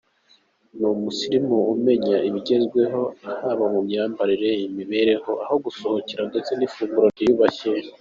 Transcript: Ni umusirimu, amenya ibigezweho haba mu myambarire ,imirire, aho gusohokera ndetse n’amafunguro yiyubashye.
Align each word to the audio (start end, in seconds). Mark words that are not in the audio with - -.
Ni 0.77 0.85
umusirimu, 0.95 1.57
amenya 1.73 2.15
ibigezweho 2.27 3.01
haba 3.41 3.65
mu 3.73 3.79
myambarire 3.87 4.49
,imirire, 4.67 5.13
aho 5.43 5.55
gusohokera 5.65 6.23
ndetse 6.29 6.51
n’amafunguro 6.53 7.07
yiyubashye. 7.19 7.69